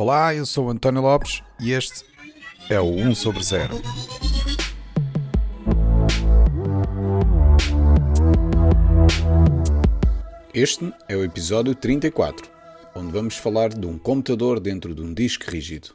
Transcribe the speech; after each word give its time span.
Olá, 0.00 0.32
eu 0.32 0.46
sou 0.46 0.70
António 0.70 1.02
Lopes 1.02 1.42
e 1.58 1.72
este 1.72 2.04
é 2.70 2.80
o 2.80 2.84
1 2.84 3.16
sobre 3.16 3.42
0. 3.42 3.82
Este 10.54 10.94
é 11.08 11.16
o 11.16 11.24
episódio 11.24 11.74
34, 11.74 12.48
onde 12.94 13.10
vamos 13.10 13.34
falar 13.34 13.70
de 13.70 13.84
um 13.88 13.98
computador 13.98 14.60
dentro 14.60 14.94
de 14.94 15.02
um 15.02 15.12
disco 15.12 15.50
rígido. 15.50 15.88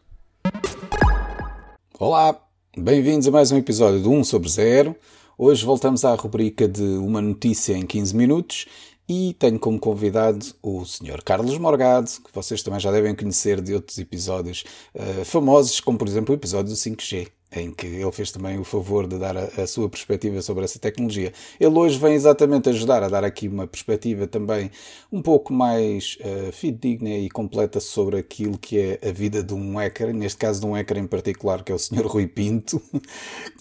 Olá, 1.97 2.37
bem-vindos 2.77 3.25
a 3.25 3.31
mais 3.31 3.53
um 3.53 3.57
episódio 3.57 4.01
do 4.01 4.11
1 4.11 4.25
sobre 4.25 4.49
0. 4.49 4.93
Hoje 5.37 5.65
voltamos 5.65 6.03
à 6.03 6.13
rubrica 6.13 6.67
de 6.67 6.83
uma 6.83 7.21
notícia 7.21 7.73
em 7.73 7.85
15 7.85 8.17
minutos 8.17 8.65
e 9.07 9.35
tenho 9.37 9.59
como 9.59 9.79
convidado 9.79 10.45
o 10.61 10.85
Sr. 10.85 11.21
Carlos 11.23 11.57
Morgado, 11.57 12.09
que 12.09 12.33
vocês 12.33 12.63
também 12.63 12.79
já 12.79 12.91
devem 12.91 13.15
conhecer 13.15 13.61
de 13.61 13.73
outros 13.73 13.97
episódios 13.97 14.63
uh, 14.95 15.25
famosos, 15.25 15.79
como 15.79 15.97
por 15.97 16.07
exemplo 16.07 16.33
o 16.33 16.37
episódio 16.37 16.71
do 16.71 16.77
5G 16.77 17.29
em 17.55 17.71
que 17.71 17.85
ele 17.85 18.11
fez 18.11 18.31
também 18.31 18.57
o 18.57 18.63
favor 18.63 19.07
de 19.07 19.17
dar 19.17 19.37
a, 19.37 19.43
a, 19.61 19.67
sua 19.67 19.89
perspectiva 19.89 20.41
sobre 20.41 20.63
essa 20.63 20.79
tecnologia. 20.79 21.31
Ele 21.59 21.77
hoje 21.77 21.97
vem 21.97 22.13
exatamente 22.13 22.69
ajudar 22.69 23.03
a 23.03 23.09
dar 23.09 23.23
aqui 23.23 23.47
uma 23.47 23.67
perspectiva 23.67 24.27
também 24.27 24.71
um 25.11 25.21
pouco 25.21 25.53
mais 25.53 26.17
uh, 26.21 26.51
fidedigna 26.51 27.09
e 27.09 27.29
completa 27.29 27.79
sobre 27.79 28.17
aquilo 28.17 28.57
que 28.57 28.79
é 28.79 28.99
a 29.07 29.11
vida 29.11 29.43
de 29.43 29.53
um 29.53 29.75
hacker, 29.77 30.13
neste 30.13 30.37
caso 30.37 30.61
de 30.61 30.65
um 30.65 30.73
hacker 30.73 30.97
em 30.97 31.07
particular, 31.07 31.63
que 31.63 31.71
é 31.71 31.75
o 31.75 31.79
Sr. 31.79 32.05
Rui 32.07 32.27
Pinto, 32.27 32.81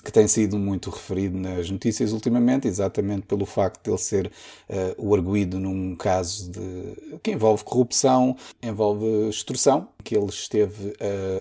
que 0.04 0.10
tem 0.10 0.27
sido 0.27 0.59
muito 0.59 0.90
referido 0.90 1.38
nas 1.38 1.70
notícias 1.70 2.12
ultimamente, 2.12 2.66
exatamente 2.66 3.27
pelo 3.27 3.45
facto 3.46 3.84
de 3.84 3.90
ele 3.90 3.98
ser 3.98 4.27
uh, 4.27 4.95
o 4.96 5.15
arguído 5.15 5.59
num 5.59 5.95
caso 5.96 6.51
de, 6.51 7.18
que 7.23 7.32
envolve 7.32 7.65
corrupção, 7.65 8.37
envolve 8.62 9.29
extorsão, 9.29 9.88
que 10.02 10.16
ele 10.16 10.27
esteve 10.27 10.95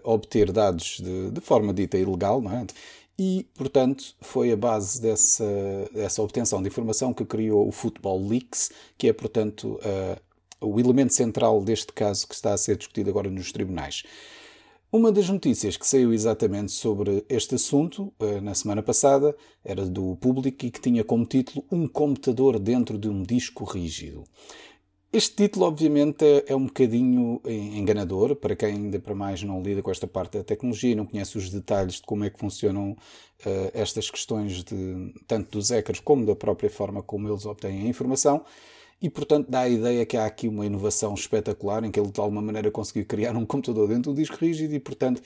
a 0.03 0.09
obter 0.09 0.51
dados 0.51 1.01
de, 1.01 1.31
de 1.31 1.41
forma 1.41 1.73
dita 1.73 1.97
ilegal, 1.97 2.41
não 2.41 2.51
é? 2.51 2.65
E, 3.19 3.45
portanto, 3.55 4.15
foi 4.21 4.51
a 4.51 4.57
base 4.57 5.01
dessa, 5.01 5.45
dessa 5.93 6.21
obtenção 6.21 6.61
de 6.61 6.69
informação 6.69 7.13
que 7.13 7.25
criou 7.25 7.67
o 7.67 7.71
Football 7.71 8.27
Leaks, 8.27 8.71
que 8.97 9.09
é, 9.09 9.13
portanto, 9.13 9.79
o 10.61 10.79
elemento 10.79 11.13
central 11.13 11.61
deste 11.61 11.91
caso 11.91 12.27
que 12.27 12.35
está 12.35 12.53
a 12.53 12.57
ser 12.57 12.77
discutido 12.77 13.09
agora 13.09 13.29
nos 13.29 13.51
tribunais. 13.51 14.03
Uma 14.93 15.09
das 15.09 15.29
notícias 15.29 15.77
que 15.77 15.87
saiu 15.87 16.13
exatamente 16.13 16.73
sobre 16.73 17.25
este 17.29 17.55
assunto 17.55 18.13
uh, 18.19 18.41
na 18.41 18.53
semana 18.53 18.83
passada 18.83 19.33
era 19.63 19.85
do 19.85 20.17
público 20.17 20.65
e 20.65 20.69
que 20.69 20.81
tinha 20.81 21.01
como 21.01 21.25
título 21.25 21.65
Um 21.71 21.87
computador 21.87 22.59
dentro 22.59 22.97
de 22.97 23.07
um 23.07 23.23
disco 23.23 23.63
rígido. 23.63 24.25
Este 25.13 25.35
título, 25.35 25.65
obviamente, 25.65 26.23
é, 26.23 26.45
é, 26.47 26.55
um 26.55 26.67
bocadinho 26.67 27.41
enganador 27.45 28.33
para 28.33 28.55
quem 28.55 28.69
ainda 28.69 28.97
para 28.97 29.13
mais 29.13 29.43
não 29.43 29.61
lida 29.61 29.81
com 29.81 29.91
esta 29.91 30.07
parte 30.07 30.37
da 30.37 30.43
tecnologia 30.43 30.95
não 30.95 31.05
conhece 31.05 31.37
os 31.37 31.49
detalhes 31.49 31.95
de 31.95 32.03
como 32.03 32.23
é 32.23 32.29
que 32.29 32.39
funcionam 32.39 32.91
uh, 32.91 33.71
estas 33.73 34.09
questões 34.09 34.63
de, 34.63 35.13
tanto 35.27 35.57
dos 35.57 35.69
hackers 35.69 35.99
como 35.99 36.25
da 36.25 36.33
própria 36.33 36.69
forma 36.69 37.03
como 37.03 37.27
eles 37.27 37.45
obtêm 37.45 37.81
a 37.81 37.89
informação. 37.89 38.45
E, 39.01 39.09
portanto, 39.09 39.47
dá 39.49 39.61
a 39.61 39.69
ideia 39.69 40.05
que 40.05 40.15
há 40.15 40.25
aqui 40.25 40.47
uma 40.47 40.65
inovação 40.65 41.13
espetacular 41.13 41.83
em 41.83 41.91
que 41.91 41.99
ele, 41.99 42.09
de 42.09 42.19
alguma 42.21 42.41
maneira, 42.41 42.71
conseguiu 42.71 43.05
criar 43.05 43.35
um 43.35 43.45
computador 43.45 43.89
dentro 43.89 44.13
do 44.13 44.15
disco 44.15 44.37
rígido 44.37 44.73
e, 44.73 44.79
portanto, 44.79 45.21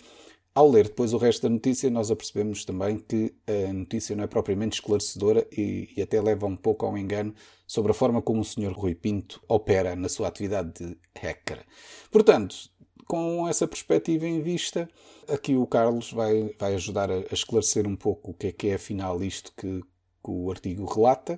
ao 0.56 0.70
ler 0.70 0.86
depois 0.86 1.12
o 1.12 1.18
resto 1.18 1.44
da 1.44 1.50
notícia, 1.50 1.90
nós 1.90 2.10
apercebemos 2.10 2.64
também 2.64 2.98
que 2.98 3.36
a 3.46 3.74
notícia 3.74 4.16
não 4.16 4.24
é 4.24 4.28
propriamente 4.28 4.76
esclarecedora 4.76 5.46
e, 5.52 5.90
e, 5.98 6.02
até 6.02 6.22
leva 6.22 6.46
um 6.46 6.56
pouco 6.56 6.86
ao 6.86 6.98
engano 6.98 7.36
sobre 7.68 7.92
a 7.92 7.94
forma 7.94 8.22
como 8.22 8.40
o 8.40 8.46
Sr. 8.46 8.72
Rui 8.72 8.96
Pinto 8.96 9.44
opera 9.50 9.98
na 9.98 10.08
sua 10.08 10.30
atividade 10.30 10.72
de 10.72 10.98
hacker. 11.20 11.66
Portanto, 12.10 12.56
com 13.06 13.46
essa 13.50 13.68
perspectiva 13.68 14.26
em 14.26 14.42
vista, 14.42 14.90
aqui 15.28 15.58
o 15.58 15.68
Carlos 15.68 16.14
vai, 16.14 16.56
vai 16.58 16.74
ajudar 16.76 17.12
a, 17.12 17.18
a 17.18 17.34
esclarecer 17.34 17.86
um 17.86 17.96
pouco 17.98 18.32
o 18.32 18.34
que 18.34 18.48
é 18.48 18.52
que 18.54 18.70
é 18.70 18.76
afinal 18.76 19.22
isto 19.22 19.52
que, 19.58 19.82
que 19.82 20.32
o 20.32 20.50
artigo 20.50 20.86
relata. 20.86 21.38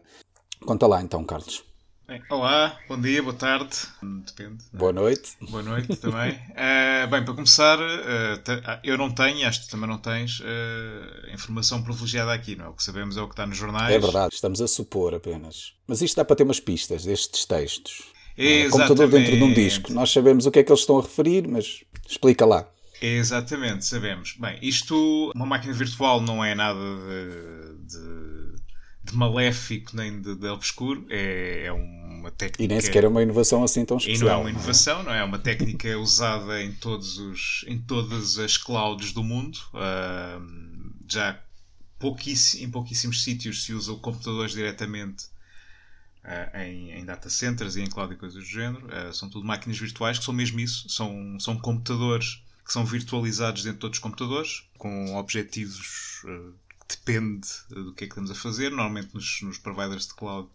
Conta 0.64 0.86
lá 0.86 1.02
então, 1.02 1.24
Carlos. 1.26 1.66
Bem, 2.08 2.22
olá, 2.30 2.80
bom 2.88 2.98
dia, 3.02 3.22
boa 3.22 3.34
tarde, 3.34 3.76
depende. 4.26 4.64
Boa 4.72 4.94
noite. 4.94 5.32
Boa 5.42 5.62
noite 5.62 5.94
também. 5.98 6.32
uh, 6.32 7.08
bem, 7.12 7.26
para 7.26 7.34
começar, 7.34 7.78
uh, 7.78 8.80
eu 8.82 8.98
não 8.98 9.12
tenho, 9.12 9.46
acho 9.46 9.66
que 9.66 9.70
também 9.70 9.90
não 9.90 9.98
tens, 9.98 10.40
uh, 10.40 11.34
informação 11.34 11.84
privilegiada 11.84 12.32
aqui, 12.34 12.56
não 12.56 12.64
é? 12.64 12.70
O 12.70 12.74
que 12.74 12.82
sabemos 12.82 13.18
é 13.18 13.22
o 13.22 13.28
que 13.28 13.34
está 13.34 13.46
nos 13.46 13.58
jornais. 13.58 13.94
É 13.94 14.00
verdade, 14.00 14.36
estamos 14.36 14.62
a 14.62 14.68
supor 14.70 15.16
apenas. 15.16 15.74
Mas 15.86 16.02
isto 16.02 16.16
dá 16.16 16.24
para 16.24 16.38
ter 16.38 16.44
umas 16.44 16.62
pistas 16.62 17.04
destes 17.04 17.44
textos. 17.44 18.04
É? 18.38 18.70
Computador 18.70 19.10
dentro 19.10 19.36
de 19.36 19.44
um 19.44 19.54
disco. 19.54 19.92
Nós 19.92 20.10
sabemos 20.10 20.46
o 20.46 20.52
que 20.52 20.60
é 20.60 20.64
que 20.64 20.72
eles 20.72 20.80
estão 20.80 21.00
a 21.00 21.02
referir, 21.02 21.46
mas 21.46 21.84
explica 22.08 22.46
lá. 22.46 22.70
Exatamente, 23.02 23.86
sabemos. 23.86 24.34
Bem, 24.40 24.58
isto, 24.62 25.34
uma 25.36 25.46
máquina 25.46 25.74
virtual 25.74 26.22
não 26.22 26.42
é 26.42 26.56
nada 26.56 26.80
de, 26.80 27.98
de 27.98 28.37
de 29.08 29.16
maléfico 29.16 29.96
nem 29.96 30.22
de, 30.22 30.36
de 30.36 30.48
obscuro, 30.48 31.06
é, 31.10 31.66
é, 31.66 31.72
uma 31.72 32.32
técnica. 32.32 32.64
E 32.64 32.68
nem 32.68 32.82
sequer 32.82 33.04
é 33.04 33.08
uma 33.08 33.24
inovação 33.24 33.64
assim 33.64 33.86
tão 33.86 33.98
especial. 33.98 34.22
E 34.22 34.30
não 34.30 34.32
é 34.32 34.38
uma 34.38 34.50
inovação, 34.50 35.04
não 35.04 35.14
é? 35.14 35.20
É 35.20 35.24
uma 35.24 35.40
técnica 35.40 35.98
usada 35.98 36.62
em, 36.62 36.72
todos 36.74 37.18
os, 37.18 37.66
em 37.68 37.80
todas 37.80 38.38
as 38.38 38.58
clouds 38.58 39.12
do 39.14 39.24
mundo. 39.24 39.58
Uh, 39.74 40.94
já 41.10 41.40
pouquíssimo, 41.98 42.66
em 42.66 42.70
pouquíssimos 42.70 43.24
sítios 43.24 43.64
se 43.64 43.74
usam 43.74 43.98
computadores 43.98 44.52
diretamente 44.52 45.26
uh, 46.24 46.58
em, 46.58 46.92
em, 46.92 47.06
data 47.06 47.30
centers 47.30 47.76
e 47.76 47.82
em 47.82 47.90
cloud 47.90 48.14
e 48.14 48.18
coisas 48.18 48.44
do 48.44 48.50
género. 48.50 48.86
Uh, 48.88 49.14
são 49.14 49.30
tudo 49.30 49.46
máquinas 49.46 49.78
virtuais 49.80 50.20
que 50.20 50.26
são 50.26 50.34
mesmo 50.34 50.60
isso. 50.60 50.90
São, 50.90 51.40
são 51.40 51.58
computadores 51.58 52.44
que 52.66 52.74
são 52.74 52.86
virtualizados 52.86 53.64
dentro 53.64 53.78
de 53.78 53.82
todos 53.82 53.98
os 53.98 54.04
computadores 54.04 54.64
com 54.78 55.16
objetivos 55.16 56.22
depende 56.88 57.48
do 57.70 57.94
que 57.94 58.04
é 58.04 58.08
que 58.08 58.14
estamos 58.14 58.32
a 58.32 58.36
fazer. 58.36 58.70
Normalmente 58.70 59.14
nos, 59.14 59.42
nos 59.42 59.58
providers 59.58 60.08
de 60.08 60.14
cloud 60.14 60.50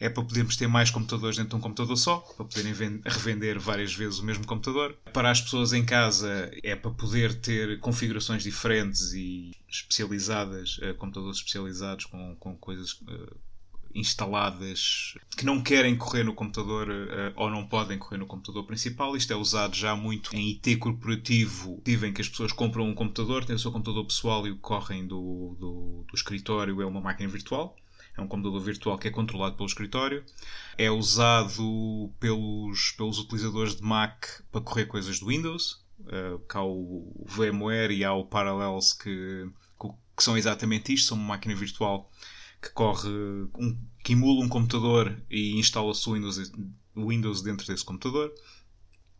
é 0.00 0.08
para 0.08 0.24
podermos 0.24 0.56
ter 0.56 0.66
mais 0.66 0.90
computadores 0.90 1.36
dentro 1.36 1.50
de 1.50 1.56
um 1.56 1.60
computador 1.60 1.96
só, 1.96 2.16
para 2.18 2.46
poderem 2.46 2.72
revender 3.04 3.58
várias 3.58 3.94
vezes 3.94 4.18
o 4.18 4.24
mesmo 4.24 4.46
computador. 4.46 4.96
Para 5.12 5.30
as 5.30 5.42
pessoas 5.42 5.74
em 5.74 5.84
casa 5.84 6.50
é 6.62 6.74
para 6.74 6.90
poder 6.90 7.34
ter 7.34 7.78
configurações 7.80 8.42
diferentes 8.42 9.12
e 9.12 9.54
especializadas, 9.68 10.78
uh, 10.78 10.94
computadores 10.94 11.36
especializados 11.36 12.06
com, 12.06 12.34
com 12.36 12.56
coisas 12.56 12.92
uh, 12.92 13.36
instaladas 13.94 15.14
que 15.36 15.44
não 15.44 15.60
querem 15.60 15.96
correr 15.96 16.24
no 16.24 16.34
computador 16.34 16.88
uh, 16.88 17.32
ou 17.36 17.50
não 17.50 17.66
podem 17.66 17.98
correr 17.98 18.18
no 18.18 18.26
computador 18.26 18.64
principal. 18.64 19.16
Isto 19.16 19.32
é 19.32 19.36
usado 19.36 19.74
já 19.74 19.96
muito 19.96 20.34
em 20.34 20.50
IT 20.50 20.76
corporativo, 20.76 21.82
em 21.86 22.12
que 22.12 22.20
as 22.20 22.28
pessoas 22.28 22.52
compram 22.52 22.88
um 22.88 22.94
computador, 22.94 23.44
têm 23.44 23.56
o 23.56 23.58
seu 23.58 23.72
computador 23.72 24.04
pessoal 24.06 24.46
e 24.46 24.50
o 24.50 24.58
correm 24.58 25.06
do, 25.06 25.56
do, 25.58 26.04
do 26.08 26.14
escritório 26.14 26.80
é 26.80 26.86
uma 26.86 27.00
máquina 27.00 27.28
virtual. 27.28 27.76
É 28.16 28.20
um 28.20 28.26
computador 28.26 28.60
virtual 28.60 28.98
que 28.98 29.08
é 29.08 29.10
controlado 29.10 29.56
pelo 29.56 29.68
escritório. 29.68 30.24
É 30.76 30.90
usado 30.90 32.12
pelos, 32.18 32.92
pelos 32.92 33.18
utilizadores 33.18 33.76
de 33.76 33.82
Mac 33.82 34.26
para 34.50 34.60
correr 34.60 34.86
coisas 34.86 35.20
do 35.20 35.26
Windows. 35.26 35.84
Uh, 36.00 36.38
cá 36.40 36.62
o 36.62 37.24
VMware 37.26 37.92
e 37.92 38.04
há 38.04 38.12
o 38.12 38.24
Parallels 38.24 38.94
que, 38.94 39.46
que 40.16 40.24
são 40.24 40.36
exatamente 40.36 40.94
isto, 40.94 41.08
são 41.08 41.18
uma 41.18 41.28
máquina 41.28 41.54
virtual 41.54 42.10
que 42.60 42.70
corre 42.70 43.08
um, 43.08 43.76
que 44.02 44.12
emula 44.12 44.44
um 44.44 44.48
computador 44.48 45.16
e 45.30 45.58
instala-se 45.58 46.08
o 46.08 46.12
Windows, 46.14 46.52
Windows 46.96 47.42
dentro 47.42 47.66
desse 47.66 47.84
computador. 47.84 48.32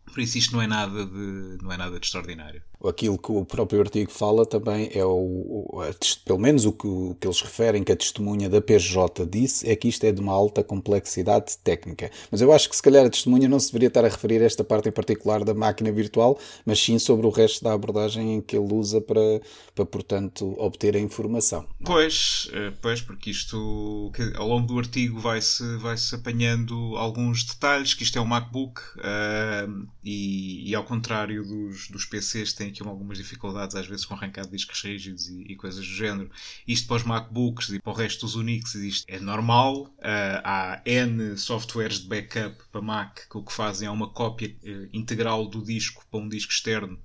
Por 0.05 0.19
isso 0.19 0.37
isto 0.37 0.53
não 0.53 0.61
é 0.61 0.67
nada 0.67 1.05
de, 1.05 1.57
não 1.61 1.71
é 1.71 1.77
nada 1.77 1.99
de 1.99 2.05
extraordinário 2.05 2.61
aquilo 2.87 3.17
que 3.17 3.31
o 3.31 3.45
próprio 3.45 3.81
artigo 3.81 4.11
fala 4.11 4.45
também 4.45 4.89
é 4.93 5.03
o, 5.05 5.09
o 5.09 5.81
a, 5.81 5.93
pelo 6.25 6.39
menos 6.39 6.65
o 6.65 6.71
que, 6.71 6.87
o 6.87 7.15
que, 7.19 7.27
eles 7.27 7.41
referem 7.41 7.83
que 7.83 7.91
a 7.91 7.95
testemunha 7.95 8.49
da 8.49 8.61
PJ 8.61 9.25
disse 9.25 9.69
é 9.69 9.75
que 9.75 9.87
isto 9.87 10.03
é 10.03 10.11
de 10.11 10.19
uma 10.19 10.33
alta 10.33 10.63
complexidade 10.63 11.57
técnica. 11.63 12.09
Mas 12.31 12.41
eu 12.41 12.51
acho 12.51 12.69
que 12.69 12.75
se 12.75 12.81
calhar 12.81 13.05
a 13.05 13.09
testemunha 13.09 13.47
não 13.47 13.59
se 13.59 13.67
deveria 13.67 13.87
estar 13.87 14.05
a 14.05 14.09
referir 14.09 14.41
a 14.41 14.45
esta 14.45 14.63
parte 14.63 14.89
em 14.89 14.91
particular 14.91 15.43
da 15.43 15.53
máquina 15.53 15.91
virtual, 15.91 16.39
mas 16.65 16.79
sim 16.79 16.97
sobre 16.97 17.25
o 17.25 17.29
resto 17.29 17.63
da 17.63 17.73
abordagem 17.73 18.35
em 18.35 18.41
que 18.41 18.57
ele 18.57 18.73
usa 18.73 18.99
para, 18.99 19.41
para 19.75 19.85
portanto, 19.85 20.55
obter 20.57 20.95
a 20.95 20.99
informação. 20.99 21.65
Pois, 21.83 22.49
eh, 22.53 22.71
pois, 22.81 23.01
porque 23.01 23.29
isto 23.29 24.11
ao 24.35 24.47
longo 24.47 24.67
do 24.67 24.79
artigo 24.79 25.19
vai-se 25.19 25.77
vai 25.77 25.97
-se 25.97 26.15
apanhando 26.15 26.95
alguns 26.95 27.43
detalhes, 27.43 27.93
que 27.93 28.03
isto 28.03 28.17
é 28.17 28.21
um 28.21 28.25
MacBook 28.25 28.81
uh, 28.97 29.87
e, 30.03 30.69
e, 30.69 30.73
ao 30.73 30.83
contrário 30.83 31.43
dos, 31.43 31.87
dos 31.87 32.05
PCs 32.05 32.53
tem 32.53 32.69
aqui 32.69 32.81
algumas 32.81 33.19
dificuldades 33.19 33.75
às 33.75 33.85
vezes 33.85 34.03
com 34.03 34.15
arrancar 34.15 34.47
discos 34.47 34.81
rígidos 34.81 35.27
e, 35.29 35.43
e, 35.43 35.55
coisas 35.55 35.85
do 35.85 35.93
género. 35.93 36.31
Isto 36.67 36.87
para 36.87 36.97
os 36.97 37.03
MacBooks 37.03 37.69
e 37.69 37.79
para 37.79 37.91
o 37.91 37.95
resto 37.95 38.25
dos 38.25 38.35
Unix 38.35 38.73
isto 38.73 39.05
é 39.07 39.19
normal. 39.19 39.83
Uh, 39.99 40.41
há 40.43 40.81
N 40.85 41.37
softwares 41.37 41.99
de 41.99 42.07
backup 42.07 42.55
para 42.71 42.81
Mac 42.81 43.29
que 43.29 43.37
o 43.37 43.43
que 43.43 43.53
fazem 43.53 43.87
é 43.87 43.91
uma 43.91 44.09
cópia 44.09 44.55
uh, 44.63 44.89
integral 44.91 45.47
do 45.47 45.63
disco 45.63 46.03
para 46.09 46.19
um 46.19 46.27
disco 46.27 46.51
externo 46.51 46.99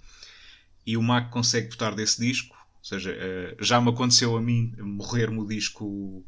e 0.86 0.96
o 0.96 1.02
Mac 1.02 1.30
consegue 1.30 1.68
botar 1.68 1.94
desse 1.94 2.18
disco. 2.20 2.56
Ou 2.78 2.84
seja, 2.84 3.12
uh, 3.12 3.62
já 3.62 3.78
me 3.78 3.90
aconteceu 3.90 4.36
a 4.36 4.40
mim 4.40 4.72
morrer-me 4.78 5.40
o 5.40 5.46
disco 5.46 6.24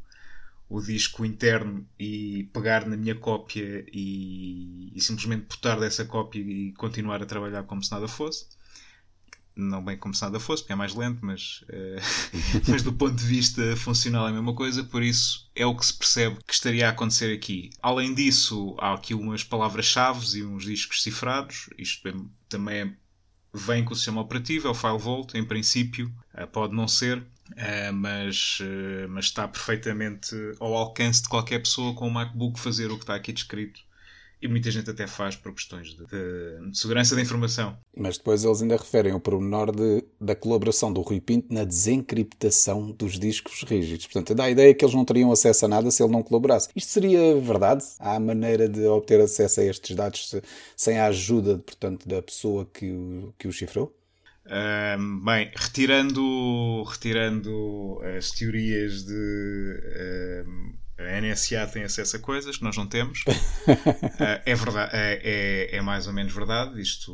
o 0.68 0.80
disco 0.80 1.24
interno 1.24 1.88
e 1.98 2.48
pegar 2.52 2.86
na 2.86 2.96
minha 2.96 3.14
cópia 3.14 3.86
e, 3.92 4.92
e 4.94 5.00
simplesmente 5.00 5.46
botar 5.48 5.76
dessa 5.76 6.04
cópia 6.04 6.40
e 6.40 6.72
continuar 6.74 7.22
a 7.22 7.26
trabalhar 7.26 7.62
como 7.64 7.82
se 7.82 7.90
nada 7.90 8.06
fosse 8.06 8.46
não 9.58 9.84
bem 9.84 9.96
como 9.96 10.14
se 10.14 10.22
nada 10.22 10.38
fosse, 10.38 10.62
porque 10.62 10.72
é 10.72 10.76
mais 10.76 10.94
lento, 10.94 11.18
mas, 11.20 11.64
uh, 11.68 12.00
mas 12.70 12.82
do 12.82 12.92
ponto 12.92 13.16
de 13.16 13.24
vista 13.24 13.76
funcional 13.76 14.26
é 14.26 14.30
a 14.30 14.32
mesma 14.32 14.54
coisa, 14.54 14.84
por 14.84 15.02
isso 15.02 15.50
é 15.54 15.66
o 15.66 15.74
que 15.74 15.84
se 15.84 15.94
percebe 15.94 16.38
que 16.46 16.54
estaria 16.54 16.86
a 16.86 16.90
acontecer 16.90 17.34
aqui. 17.34 17.70
Além 17.82 18.14
disso, 18.14 18.76
há 18.78 18.94
aqui 18.94 19.14
umas 19.14 19.42
palavras-chave 19.42 20.38
e 20.38 20.44
uns 20.44 20.64
discos 20.64 21.02
cifrados, 21.02 21.68
isto 21.76 22.06
é, 22.08 22.14
também 22.48 22.76
é, 22.76 22.96
vem 23.52 23.84
com 23.84 23.92
o 23.92 23.96
sistema 23.96 24.20
operativo, 24.20 24.68
é 24.68 24.70
o 24.70 24.74
File 24.74 24.98
Vault, 24.98 25.36
em 25.36 25.44
princípio, 25.44 26.12
uh, 26.34 26.46
pode 26.46 26.74
não 26.74 26.86
ser, 26.86 27.18
uh, 27.18 27.92
mas, 27.92 28.58
mas 29.08 29.26
está 29.26 29.48
perfeitamente 29.48 30.34
ao 30.60 30.74
alcance 30.74 31.22
de 31.22 31.28
qualquer 31.28 31.60
pessoa 31.60 31.94
com 31.94 32.08
um 32.08 32.10
MacBook 32.10 32.58
fazer 32.60 32.90
o 32.90 32.96
que 32.96 33.04
está 33.04 33.14
aqui 33.14 33.32
descrito 33.32 33.88
e 34.40 34.46
muita 34.46 34.70
gente 34.70 34.88
até 34.88 35.06
faz 35.06 35.35
por 35.35 35.52
questões 35.52 35.88
de, 35.88 36.06
de, 36.06 36.70
de, 36.70 36.79
segurança 36.79 37.17
da 37.17 37.23
informação. 37.23 37.76
Mas 37.96 38.19
depois 38.19 38.44
eles 38.44 38.62
ainda 38.62 38.76
referem 38.76 39.12
o 39.12 39.20
pormenor 39.20 39.75
de, 39.75 40.05
da 40.20 40.35
colaboração 40.35 40.93
do 40.93 41.00
Rui 41.00 41.20
Pinto 41.20 41.52
na 41.52 41.64
desencriptação 41.64 42.93
dos 42.93 43.19
discos 43.19 43.62
rígidos. 43.64 44.06
Portanto, 44.06 44.35
dá 44.35 44.44
a 44.44 44.50
ideia 44.50 44.73
que 44.75 44.85
eles 44.85 44.94
não 44.94 45.05
teriam 45.05 45.32
acesso 45.32 45.64
a 45.64 45.69
nada 45.69 45.90
se 45.90 46.02
ele 46.02 46.12
não 46.12 46.23
colaborasse. 46.23 46.69
Isto 46.75 46.90
seria 46.90 47.40
verdade? 47.40 47.85
Há 47.99 48.19
maneira 48.20 48.69
de 48.69 48.87
obter 48.87 49.20
acesso 49.20 49.61
a 49.61 49.64
estes 49.64 49.96
dados 49.96 50.35
sem 50.76 50.99
a 50.99 51.06
ajuda, 51.06 51.58
portanto, 51.58 52.08
da 52.08 52.23
pessoa 52.23 52.64
que 52.67 52.93
o, 52.93 53.35
que 53.38 53.49
o 53.49 53.52
chifrou? 53.52 53.94
Um, 54.50 55.25
bem, 55.25 55.50
retirando, 55.55 56.82
retirando 56.85 58.00
as 58.17 58.31
teorias 58.31 59.05
de 59.05 60.44
um, 60.46 60.73
a 60.98 61.20
NSA 61.20 61.66
tem 61.68 61.84
acesso 61.84 62.16
a 62.16 62.18
coisas 62.18 62.56
que 62.56 62.64
nós 62.64 62.76
não 62.76 62.86
temos. 62.86 63.22
uh, 63.26 63.30
é, 64.44 64.54
verdade, 64.54 64.90
é, 64.94 65.20
é, 65.22 65.76
é, 65.76 65.80
mais 65.80 66.06
ou 66.06 66.12
menos 66.12 66.32
verdade. 66.32 66.80
Isto 66.80 67.12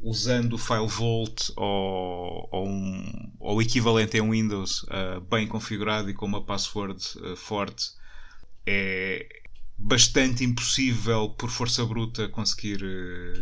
usando 0.00 0.52
o 0.52 0.58
File 0.58 0.86
Vault 0.86 1.52
ou, 1.56 2.48
ou, 2.52 2.68
um, 2.68 3.32
ou 3.40 3.60
equivalente 3.60 4.16
em 4.16 4.30
Windows 4.30 4.84
uh, 4.84 5.20
bem 5.28 5.48
configurado 5.48 6.08
e 6.08 6.14
com 6.14 6.26
uma 6.26 6.44
password 6.44 7.02
uh, 7.16 7.34
forte, 7.34 7.90
é 8.64 9.26
bastante 9.76 10.44
impossível 10.44 11.30
por 11.30 11.50
força 11.50 11.84
bruta 11.84 12.28
conseguir 12.28 12.78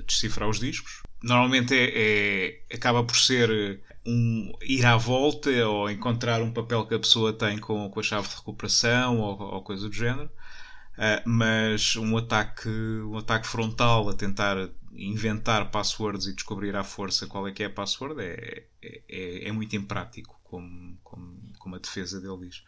decifrar 0.07 0.49
os 0.49 0.61
discos. 0.61 1.03
Normalmente 1.23 1.75
é, 1.75 2.61
é 2.71 2.75
acaba 2.75 3.03
por 3.05 3.17
ser 3.17 3.81
um, 4.07 4.53
ir 4.63 4.85
à 4.87 4.97
volta 4.97 5.51
ou 5.69 5.91
encontrar 5.91 6.43
um 6.43 6.53
papel 6.53 6.87
que 6.87 6.95
a 6.95 6.99
pessoa 6.99 7.33
tem 7.33 7.59
com, 7.59 7.91
com 7.91 8.01
a 8.01 8.03
chave 8.03 8.29
de 8.29 8.37
recuperação 8.37 9.21
ou, 9.21 9.41
ou 9.41 9.63
coisa 9.63 9.89
do 9.89 9.95
género. 9.95 10.31
Uh, 10.97 11.21
mas 11.29 11.95
um 11.97 12.17
ataque, 12.17 12.69
um 12.69 13.19
ataque 13.19 13.47
frontal 13.47 14.09
a 14.09 14.15
tentar 14.15 14.57
inventar 14.95 15.71
passwords 15.71 16.27
e 16.27 16.35
descobrir 16.35 16.75
à 16.75 16.83
força 16.83 17.27
qual 17.27 17.47
é 17.47 17.53
que 17.53 17.63
é 17.63 17.67
a 17.67 17.71
password 17.71 18.19
é, 18.19 18.65
é, 18.83 19.03
é, 19.07 19.49
é 19.49 19.53
muito 19.53 19.77
imprático, 19.77 20.41
como, 20.43 20.99
como, 21.03 21.53
como, 21.59 21.77
a 21.77 21.79
defesa 21.79 22.19
dele 22.19 22.49
diz. 22.49 22.65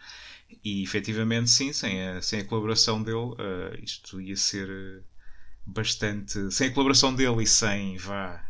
E 0.62 0.82
efetivamente, 0.82 1.48
sim, 1.48 1.72
sem 1.72 2.06
a, 2.06 2.20
sem 2.20 2.40
a 2.40 2.44
colaboração 2.44 3.02
dele, 3.02 3.16
uh, 3.16 3.82
isto 3.82 4.20
ia 4.20 4.36
ser 4.36 5.02
bastante. 5.68 6.50
Sem 6.52 6.68
a 6.68 6.70
colaboração 6.72 7.14
dele 7.14 7.42
e 7.42 7.46
sem, 7.46 7.96
vá, 7.96 8.42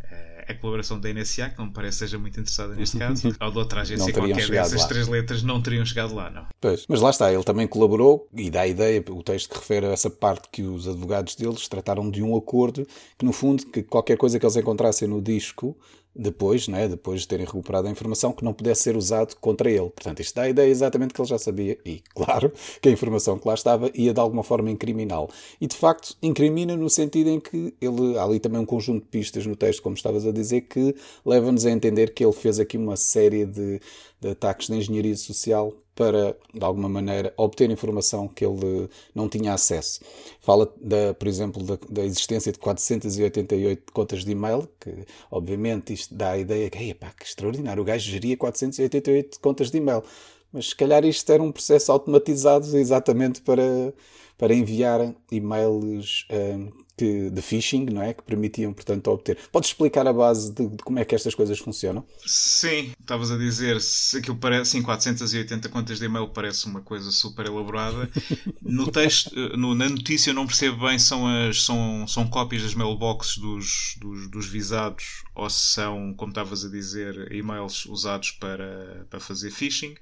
a 0.49 0.55
colaboração 0.55 0.99
da 0.99 1.13
NSA, 1.13 1.51
que 1.51 1.59
não 1.59 1.67
me 1.67 1.73
parece 1.73 1.99
seja 1.99 2.19
muito 2.19 2.41
interessada 2.41 2.75
neste 2.75 2.97
caso, 2.99 3.37
ou 3.39 3.51
de 3.51 3.59
outra 3.59 3.83
agência 3.83 4.13
qualquer 4.13 4.49
dessas 4.49 4.81
lá. 4.81 4.89
três 4.89 5.07
letras, 5.07 5.43
não 5.43 5.61
teriam 5.61 5.85
chegado 5.85 6.15
lá, 6.15 6.31
não. 6.31 6.47
Pois, 6.59 6.87
mas 6.89 7.01
lá 7.01 7.11
está, 7.11 7.33
ele 7.33 7.45
também 7.45 7.67
colaborou 7.67 8.27
e 8.35 8.51
dá 8.51 8.63
a 8.63 8.67
ideia, 8.67 9.05
o 9.11 9.23
texto 9.23 9.51
que 9.51 9.57
refere 9.57 9.87
a 9.87 9.91
essa 9.91 10.09
parte 10.09 10.49
que 10.51 10.63
os 10.63 10.89
advogados 10.89 11.35
deles 11.35 11.69
trataram 11.69 12.11
de 12.11 12.23
um 12.23 12.35
acordo 12.35 12.87
que, 13.19 13.27
no 13.27 13.33
fundo, 13.33 13.67
que 13.67 13.83
qualquer 13.83 14.17
coisa 14.17 14.39
que 14.39 14.47
eles 14.47 14.57
encontrassem 14.57 15.07
no 15.07 15.21
disco 15.21 15.77
depois, 16.19 16.67
né, 16.67 16.89
depois 16.89 17.21
de 17.21 17.29
terem 17.29 17.47
recuperado 17.47 17.87
a 17.87 17.91
informação, 17.91 18.33
que 18.33 18.45
não 18.45 18.53
pudesse 18.53 18.83
ser 18.83 18.97
usado 18.97 19.37
contra 19.37 19.71
ele. 19.71 19.89
Portanto, 19.91 20.21
isto 20.21 20.35
dá 20.35 20.43
a 20.43 20.49
ideia 20.49 20.69
exatamente 20.69 21.15
que 21.15 21.21
ele 21.21 21.29
já 21.29 21.39
sabia, 21.39 21.79
e 21.85 22.03
claro, 22.15 22.53
que 22.83 22.89
a 22.89 22.93
informação 22.93 23.39
que 23.39 23.47
lá 23.47 23.55
estava 23.55 23.91
ia 23.95 24.13
de 24.13 24.21
alguma 24.21 24.43
forma 24.43 24.71
incriminá-lo. 24.71 25.29
E 25.61 25.67
de 25.67 25.77
facto, 25.77 26.17
incrimina 26.21 26.77
no 26.77 26.91
sentido 26.91 27.31
em 27.31 27.39
que 27.39 27.73
ele, 27.81 28.19
há 28.19 28.25
ali 28.25 28.41
também 28.41 28.61
um 28.61 28.67
conjunto 28.67 29.05
de 29.05 29.09
pistas 29.09 29.47
no 29.47 29.55
texto, 29.55 29.81
como 29.81 29.95
estavas 29.95 30.27
a 30.27 30.33
dizer, 30.33 30.63
que 30.63 30.95
leva-nos 31.25 31.65
a 31.65 31.71
entender 31.71 32.13
que 32.13 32.25
ele 32.25 32.33
fez 32.33 32.59
aqui 32.59 32.77
uma 32.77 32.97
série 32.97 33.47
de, 33.47 33.81
de 34.21 34.29
ataques 34.29 34.67
de 34.67 34.75
engenharia 34.75 35.17
social 35.17 35.73
para, 35.99 36.37
de 36.55 36.65
alguma 36.65 36.89
maneira, 36.89 37.35
obter 37.37 37.69
informação 37.73 38.29
que 38.29 38.47
ele 38.47 38.89
não 39.13 39.29
tinha 39.29 39.53
acesso. 39.53 40.01
Fala, 40.41 40.73
da, 40.81 41.13
por 41.13 41.27
exemplo, 41.27 41.61
da, 41.61 41.77
da 41.91 42.05
existência 42.05 42.53
de 42.53 42.59
488 42.61 43.93
contas 43.93 44.25
de 44.25 44.31
e-mail, 44.31 44.69
que 44.79 45.05
obviamente 45.29 45.93
isto 45.93 46.15
dá 46.15 46.31
a 46.31 46.39
ideia 46.39 46.71
que, 46.71 46.95
pá, 46.95 47.11
que 47.11 47.25
extraordinário, 47.25 47.83
o 47.83 47.85
gajo 47.85 48.09
geria 48.09 48.37
488 48.37 49.41
contas 49.41 49.73
de 49.73 49.79
e-mail. 49.79 50.05
Mas 50.53 50.69
se 50.69 50.77
calhar 50.77 51.05
isto 51.05 51.29
era 51.33 51.43
um 51.43 51.51
processo 51.51 51.91
automatizado 51.91 52.79
exatamente 52.79 53.43
para, 53.43 53.93
para 54.39 54.55
enviar 54.55 55.13
e-mails 55.33 56.29
um, 56.31 56.71
que, 56.99 57.31
de 57.31 57.41
phishing, 57.41 57.87
não 57.87 58.03
é? 58.03 58.13
Que 58.13 58.23
permitiam, 58.23 58.73
portanto, 58.73 59.09
obter. 59.09 59.39
Podes 59.53 59.71
explicar 59.71 60.07
a 60.07 60.13
base 60.13 60.53
de, 60.53 60.67
de 60.67 60.83
como 60.83 60.99
é 60.99 61.05
que 61.05 61.15
estas 61.15 61.35
coisas 61.35 61.59
funcionam? 61.59 62.05
Sim, 62.27 62.93
estavas 63.01 63.31
a 63.31 63.39
dizer, 63.39 63.81
se 63.81 64.19
aquilo 64.19 64.37
parece, 64.37 64.73
sim, 64.73 64.83
480 64.83 65.69
contas 65.69 65.99
de 65.99 66.07
e-mail 66.07 66.29
parece 66.29 66.67
uma 66.67 66.81
coisa 66.81 67.11
super 67.11 67.47
elaborada. 67.47 68.09
No 68.61 68.91
texto, 68.91 69.35
no, 69.57 69.75
na 69.75 69.89
notícia, 69.89 70.31
eu 70.31 70.35
não 70.35 70.47
percebo 70.47 70.87
bem 70.87 70.99
são 70.99 71.27
as 71.27 71.63
são, 71.63 72.07
são 72.07 72.27
cópias 72.29 72.63
das 72.63 72.75
mailboxes 72.75 73.39
dos, 73.39 73.97
dos, 73.99 74.29
dos 74.29 74.47
visados 74.47 75.23
ou 75.35 75.49
se 75.49 75.75
são, 75.75 76.13
como 76.15 76.31
estavas 76.31 76.65
a 76.65 76.69
dizer, 76.69 77.33
e-mails 77.33 77.87
usados 77.87 78.33
para, 78.33 79.07
para 79.09 79.21
fazer 79.21 79.51
phishing. 79.51 79.95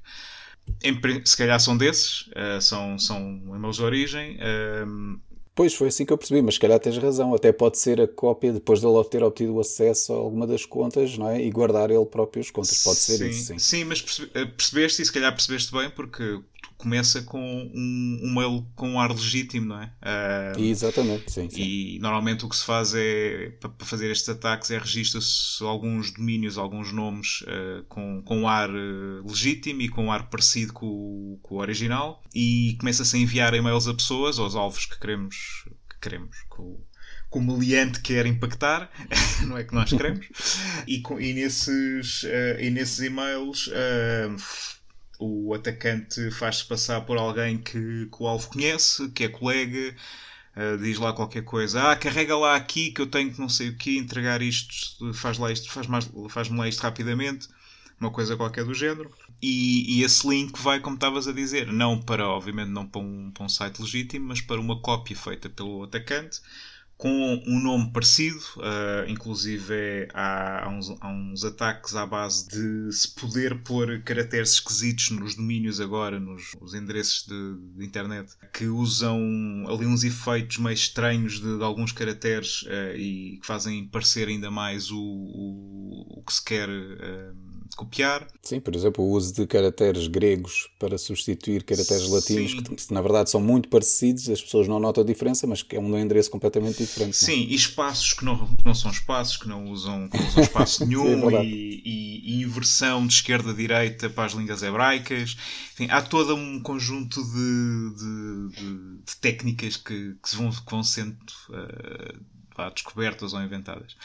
Se 1.25 1.37
calhar 1.37 1.61
são 1.61 1.77
desses, 1.77 2.23
uh, 2.29 2.61
são, 2.61 2.99
são 2.99 3.21
e-mails 3.55 3.77
de 3.77 3.83
origem. 3.83 4.39
Pois, 5.56 5.73
foi 5.73 5.88
assim 5.88 6.05
que 6.05 6.12
eu 6.12 6.19
percebi, 6.19 6.43
mas 6.43 6.55
se 6.55 6.61
calhar 6.61 6.79
tens 6.79 6.99
razão. 6.99 7.35
Até 7.35 7.50
pode 7.50 7.79
ser 7.79 7.99
a 7.99 8.06
cópia 8.06 8.53
depois 8.53 8.82
dele 8.82 9.03
ter 9.05 9.23
obtido 9.23 9.58
acesso 9.58 10.12
a 10.12 10.17
alguma 10.17 10.47
das 10.47 10.67
contas, 10.67 11.17
não 11.17 11.31
é? 11.31 11.43
E 11.43 11.50
guardar 11.50 11.91
ele 11.91 12.05
próprio 12.05 12.43
as 12.43 12.50
contas. 12.50 12.82
Pode 12.85 12.99
ser 12.99 13.17
sim, 13.17 13.29
isso, 13.31 13.47
sim. 13.47 13.58
Sim, 13.58 13.85
mas 13.85 14.05
eh, 14.35 14.44
percebeste 14.44 15.00
e 15.00 15.06
se 15.06 15.11
calhar 15.11 15.32
percebeste 15.32 15.73
bem 15.73 15.88
porque 15.88 16.41
começa 16.87 17.21
com 17.23 17.41
um, 17.75 18.21
um 18.23 18.33
mail 18.33 18.65
com 18.77 18.91
um 18.91 19.00
ar 19.00 19.11
legítimo, 19.11 19.67
não 19.67 19.83
é? 19.83 19.93
Uh, 20.56 20.61
Exatamente, 20.61 21.33
sim, 21.33 21.50
sim, 21.50 21.61
E 21.61 21.99
normalmente 21.99 22.44
o 22.44 22.49
que 22.49 22.55
se 22.55 22.65
faz 22.65 22.94
é, 22.94 23.50
para 23.59 23.73
fazer 23.85 24.09
estes 24.09 24.29
ataques, 24.29 24.71
é 24.71 24.79
registra-se 24.79 25.65
alguns 25.65 26.12
domínios, 26.12 26.56
alguns 26.56 26.93
nomes 26.93 27.41
uh, 27.41 27.83
com, 27.88 28.23
com 28.23 28.47
ar 28.47 28.71
uh, 28.71 29.26
legítimo 29.26 29.83
e 29.83 29.88
com 29.88 30.05
um 30.05 30.12
ar 30.12 30.31
parecido 30.31 30.73
com, 30.73 31.40
com 31.43 31.57
o 31.57 31.59
original 31.59 32.23
e 32.33 32.76
começa-se 32.78 33.16
a 33.16 33.19
enviar 33.19 33.52
e-mails 33.52 33.88
a 33.88 33.95
pessoas, 33.95 34.38
aos 34.38 34.55
alvos 34.55 34.87
que 34.87 35.00
queremos, 35.00 35.64
que 35.90 35.99
queremos 36.00 36.37
que 36.55 36.61
o, 36.61 36.78
que 37.33 37.38
o 37.38 37.40
meliante 37.40 38.00
quer 38.00 38.26
impactar, 38.26 38.88
não 39.49 39.59
é 39.59 39.64
que 39.64 39.75
nós 39.75 39.90
queremos, 39.90 40.28
e, 40.87 41.02
e, 41.19 41.33
nesses, 41.33 42.23
e 42.61 42.71
nesses 42.71 43.00
e-mails 43.00 43.69
o 45.18 45.54
atacante 45.54 46.30
faz-se 46.30 46.64
passar 46.64 47.00
por 47.02 47.16
alguém 47.18 47.58
que, 47.58 48.06
que, 48.06 48.23
o 48.23 48.26
alvo 48.26 48.49
conhece, 48.49 49.08
que 49.11 49.25
é 49.25 49.28
colega, 49.28 49.94
uh, 50.56 50.78
diz 50.78 50.99
lá 50.99 51.12
qualquer 51.12 51.42
coisa, 51.42 51.90
ah, 51.90 51.96
carrega 51.96 52.37
lá 52.37 52.56
aqui 52.56 52.90
que 52.90 53.00
eu 53.00 53.06
tenho 53.06 53.32
que 53.32 53.40
não 53.40 53.49
sei 53.49 53.70
o 53.70 53.76
que, 53.76 53.99
entregar 53.99 54.42
isto, 54.42 55.12
faz 55.14 55.38
lá 55.38 55.50
isto, 55.52 55.70
faz 55.70 55.87
mais, 55.87 56.11
faz-me 56.30 56.58
lá 56.58 56.68
isto 56.68 56.80
rapidamente, 56.80 57.49
uma 58.00 58.11
coisa 58.11 58.37
qualquer 58.37 58.64
do 58.64 58.75
género. 58.75 59.11
E, 59.40 59.99
e 59.99 60.02
esse 60.02 60.26
link 60.26 60.58
vai, 60.58 60.80
como 60.80 60.96
estavas 60.96 61.28
a 61.28 61.32
dizer, 61.32 61.70
não 61.73 62.00
para, 62.00 62.26
obviamente, 62.26 62.70
não 62.70 62.87
para 62.87 63.00
um, 63.00 63.30
para 63.30 63.44
um 63.44 63.49
site 63.49 63.80
legítimo, 63.80 64.28
mas 64.28 64.40
para 64.40 64.61
uma 64.61 64.80
cópia 64.80 65.16
feita 65.16 65.49
pelo 65.49 65.85
atacante 65.85 66.40
com 66.97 67.43
um 67.47 67.61
nome 67.61 67.93
parecido, 67.93 68.41
uh, 68.57 69.09
inclusive 69.09 70.09
há, 70.15 70.65
há, 70.65 70.69
uns, 70.71 70.91
há, 71.00 71.09
uns, 71.09 71.45
ataques 71.45 71.95
à 71.95 72.07
base 72.07 72.49
de 72.49 72.91
se 72.91 73.15
poder 73.15 73.62
pôr 73.62 74.03
caracteres 74.03 74.53
esquisitos 74.53 75.11
nos 75.11 75.35
domínios 75.35 75.79
agora, 75.79 76.19
nos, 76.19 76.55
nos 76.59 76.73
endereços 76.73 77.26
de, 77.26 77.76
de, 77.76 77.85
internet, 77.85 78.33
que 78.53 78.67
usam 78.67 79.21
ali 79.69 79.85
uns 79.85 80.05
efeitos 80.05 80.57
meio 80.57 80.75
estranhos 80.75 81.38
de, 81.38 81.59
de 81.59 81.62
alguns 81.62 81.93
caracteres 81.93 82.62
uh, 82.62 82.97
e 82.97 83.38
que 83.41 83.47
fazem 83.47 83.87
parecer 83.88 84.29
ainda 84.29 84.50
mais 84.50 84.91
o, 84.91 84.99
o, 84.99 86.21
o 86.21 86.23
que 86.25 86.33
se 86.33 86.43
quer. 86.43 86.69
Uh, 86.69 87.56
copiar. 87.75 88.26
Sim, 88.42 88.61
por 88.61 88.75
exemplo, 88.75 89.04
o 89.04 89.11
uso 89.11 89.35
de 89.35 89.46
caracteres 89.46 90.06
gregos 90.06 90.68
para 90.78 90.99
substituir 90.99 91.64
caracteres 91.64 92.08
latinos, 92.08 92.54
que, 92.54 92.62
que, 92.62 92.94
na 92.94 93.00
verdade 93.00 93.30
são 93.30 93.40
muito 93.40 93.68
parecidos, 93.68 94.28
as 94.28 94.40
pessoas 94.40 94.68
não 94.68 94.78
notam 94.78 95.02
a 95.02 95.06
diferença, 95.06 95.46
mas 95.46 95.62
que 95.62 95.76
é 95.76 95.80
um 95.80 95.99
endereço 95.99 96.30
completamente 96.30 96.78
diferente. 96.78 97.11
É? 97.11 97.26
Sim, 97.26 97.44
não? 97.44 97.50
e 97.50 97.54
espaços 97.54 98.12
que 98.12 98.25
não, 98.25 98.49
não 98.64 98.75
são 98.75 98.90
espaços, 98.90 99.37
que 99.37 99.49
não 99.49 99.70
usam, 99.70 100.08
que 100.08 100.18
não 100.18 100.28
usam 100.28 100.42
espaço 100.42 100.85
nenhum, 100.87 101.28
Sim, 101.28 101.37
é 101.37 101.44
e, 101.44 101.82
e, 101.85 102.40
e, 102.40 102.42
inversão 102.42 103.06
de 103.06 103.14
esquerda 103.14 103.50
a 103.50 103.54
direita 103.54 104.08
para 104.11 104.25
as 104.25 104.32
línguas 104.32 104.62
hebraicas. 104.62 105.37
Enfim, 105.73 105.88
há 105.90 106.02
todo 106.02 106.35
um 106.35 106.61
conjunto 106.61 107.23
de, 107.23 107.96
de, 107.96 108.56
de, 108.56 108.99
de 109.04 109.16
técnicas 109.20 109.76
que, 109.76 110.14
que, 110.23 110.37
vão, 110.37 110.50
que 110.50 110.70
vão 110.70 110.82
sendo 110.82 111.16
uh, 111.50 112.70
descobertas 112.73 113.32
ou 113.32 113.42
inventadas. 113.42 113.96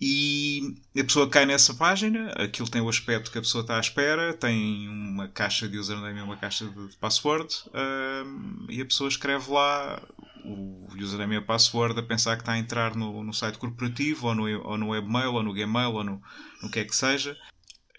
E 0.00 0.76
a 0.96 1.02
pessoa 1.02 1.28
cai 1.28 1.44
nessa 1.44 1.74
página, 1.74 2.30
aquilo 2.32 2.68
tem 2.68 2.80
o 2.80 2.88
aspecto 2.88 3.32
que 3.32 3.38
a 3.38 3.40
pessoa 3.40 3.62
está 3.62 3.76
à 3.78 3.80
espera, 3.80 4.32
tem 4.32 4.88
uma 4.88 5.26
caixa 5.26 5.68
de 5.68 5.76
username 5.76 6.20
e 6.20 6.22
uma 6.22 6.36
caixa 6.36 6.66
de 6.66 6.96
password, 6.98 7.52
um, 7.74 8.66
e 8.68 8.80
a 8.80 8.84
pessoa 8.84 9.08
escreve 9.08 9.50
lá 9.50 10.00
o 10.44 10.86
username 10.96 11.34
e 11.34 11.38
a 11.38 11.42
password 11.42 11.98
a 11.98 12.02
pensar 12.02 12.36
que 12.36 12.42
está 12.42 12.52
a 12.52 12.58
entrar 12.58 12.94
no, 12.94 13.24
no 13.24 13.34
site 13.34 13.58
corporativo, 13.58 14.28
ou 14.28 14.34
no, 14.36 14.62
ou 14.62 14.78
no 14.78 14.88
webmail, 14.90 15.34
ou 15.34 15.42
no 15.42 15.52
Gmail, 15.52 15.92
ou 15.92 16.04
no, 16.04 16.22
no 16.62 16.70
que 16.70 16.78
é 16.78 16.84
que 16.84 16.94
seja, 16.94 17.36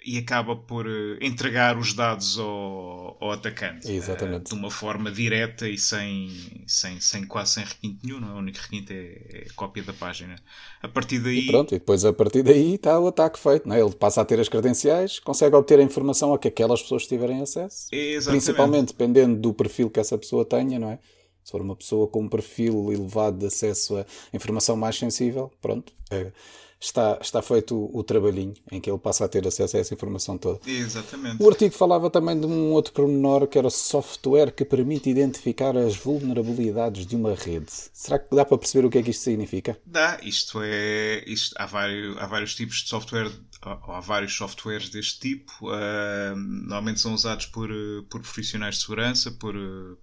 e 0.05 0.17
acaba 0.17 0.55
por 0.55 0.87
uh, 0.87 1.17
entregar 1.21 1.77
os 1.77 1.93
dados 1.93 2.39
ao, 2.39 3.17
ao 3.19 3.31
atacante 3.31 3.87
uh, 3.87 4.39
de 4.39 4.53
uma 4.53 4.71
forma 4.71 5.11
direta 5.11 5.67
e 5.67 5.77
sem, 5.77 6.63
sem, 6.65 6.99
sem 6.99 7.25
quase 7.25 7.53
sem 7.53 7.63
requinte 7.65 7.99
nenhum. 8.03 8.19
Não 8.19 8.29
é? 8.29 8.33
O 8.33 8.37
único 8.37 8.59
requinte 8.59 8.93
é, 8.93 9.43
é 9.43 9.47
a 9.49 9.53
cópia 9.53 9.83
da 9.83 9.93
página. 9.93 10.35
A 10.81 10.87
partir 10.87 11.19
daí. 11.19 11.39
E 11.39 11.47
pronto, 11.47 11.75
e 11.75 11.79
depois 11.79 12.05
a 12.05 12.13
partir 12.13 12.43
daí 12.43 12.75
está 12.75 12.99
o 12.99 13.07
ataque 13.07 13.39
feito. 13.39 13.67
Não 13.67 13.75
é? 13.75 13.81
Ele 13.81 13.93
passa 13.93 14.21
a 14.21 14.25
ter 14.25 14.39
as 14.39 14.47
credenciais, 14.47 15.19
consegue 15.19 15.55
obter 15.55 15.79
a 15.79 15.83
informação 15.83 16.33
a 16.33 16.39
que 16.39 16.47
aquelas 16.47 16.81
pessoas 16.81 17.05
tiverem 17.05 17.41
acesso. 17.41 17.87
Exatamente. 17.91 18.43
Principalmente 18.43 18.87
dependendo 18.89 19.39
do 19.39 19.53
perfil 19.53 19.89
que 19.89 19.99
essa 19.99 20.17
pessoa 20.17 20.45
tenha, 20.45 20.79
não 20.79 20.91
é? 20.91 20.99
Se 21.43 21.51
for 21.51 21.61
uma 21.61 21.75
pessoa 21.75 22.07
com 22.07 22.21
um 22.21 22.29
perfil 22.29 22.91
elevado 22.91 23.39
de 23.39 23.47
acesso 23.47 23.97
a 23.97 24.05
informação 24.33 24.75
mais 24.75 24.97
sensível, 24.97 25.51
pronto. 25.61 25.91
É 26.11 26.31
está, 26.79 27.17
está 27.21 27.41
feito 27.41 27.75
o, 27.75 27.99
o, 27.99 28.03
trabalhinho 28.03 28.53
em 28.71 28.79
que 28.79 28.89
ele 28.89 28.97
passa 28.97 29.25
a 29.25 29.27
ter 29.27 29.45
acesso 29.45 29.75
a 29.75 29.79
essa 29.79 29.93
informação 29.93 30.37
toda. 30.37 30.59
Exatamente. 30.65 31.41
O 31.41 31.49
artigo 31.49 31.75
falava 31.75 32.09
também 32.09 32.39
de 32.39 32.45
um 32.45 32.71
outro 32.71 32.93
pormenor 32.93 33.47
que 33.47 33.57
era 33.57 33.67
o 33.67 33.71
software 33.71 34.51
que 34.51 34.63
permite 34.63 35.09
identificar 35.09 35.75
as 35.75 35.95
vulnerabilidades 35.95 37.05
de 37.05 37.15
uma 37.15 37.35
rede. 37.35 37.71
Será 37.93 38.17
que 38.17 38.33
dá 38.35 38.45
para 38.45 38.57
perceber 38.57 38.87
o 38.87 38.89
que 38.89 38.97
é 38.97 39.03
que 39.03 39.11
isto 39.11 39.23
significa? 39.23 39.77
Dá, 39.85 40.19
isto 40.23 40.59
é. 40.63 41.23
Isto, 41.27 41.55
há, 41.57 41.65
vários, 41.65 42.17
há 42.17 42.25
vários 42.25 42.55
tipos 42.55 42.77
de 42.77 42.89
software 42.89 43.31
há 43.61 43.99
vários 43.99 44.33
softwares 44.33 44.89
deste 44.89 45.19
tipo. 45.19 45.51
Uh, 45.63 46.35
normalmente 46.35 46.99
são 46.99 47.13
usados 47.13 47.45
por, 47.47 47.69
por 48.09 48.21
profissionais 48.21 48.75
de 48.75 48.81
segurança, 48.81 49.31
por, 49.31 49.53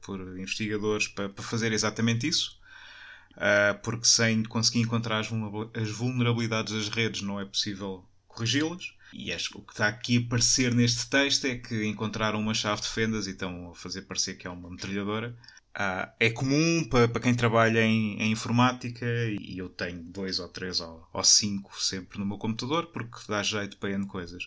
por 0.02 0.21
investigadores, 0.38 1.09
para, 1.09 1.28
para 1.28 1.45
fazer 1.45 1.73
exatamente 1.73 2.28
isso. 2.28 2.55
Uh, 3.37 3.78
porque 3.83 4.07
sem 4.07 4.43
conseguir 4.45 4.81
encontrar 4.81 5.21
as 5.21 5.90
vulnerabilidades 5.90 6.73
das 6.73 6.88
redes 6.88 7.21
não 7.21 7.38
é 7.38 7.45
possível 7.45 8.05
corrigi-las. 8.26 8.95
E 9.12 9.33
acho 9.33 9.50
que 9.50 9.59
o 9.59 9.62
que 9.62 9.73
está 9.73 9.88
aqui 9.88 10.19
a 10.19 10.21
aparecer 10.21 10.75
neste 10.75 11.09
texto 11.09 11.47
é 11.47 11.57
que 11.57 11.87
encontraram 11.87 12.40
uma 12.40 12.55
chave 12.55 12.83
de 12.83 12.88
fendas 12.88 13.26
e 13.26 13.31
estão 13.31 13.71
a 13.71 13.75
fazer 13.75 14.02
parecer 14.02 14.35
que 14.35 14.47
é 14.47 14.50
uma 14.50 14.71
metralhadora. 14.71 15.37
Uh, 15.76 16.09
é 16.19 16.31
comum 16.31 16.88
para, 16.88 17.21
quem 17.21 17.35
trabalha 17.35 17.83
em, 17.85 18.19
em, 18.19 18.33
informática 18.33 19.05
e 19.05 19.59
eu 19.59 19.69
tenho 19.69 20.02
dois 20.05 20.38
ou 20.38 20.49
três 20.49 20.81
ou, 20.81 21.07
ou, 21.12 21.23
cinco 21.23 21.78
sempre 21.78 22.19
no 22.19 22.25
meu 22.25 22.38
computador 22.38 22.87
porque 22.87 23.19
dá 23.28 23.43
jeito 23.43 23.76
para 23.76 23.90
N 23.90 24.07
coisas. 24.07 24.45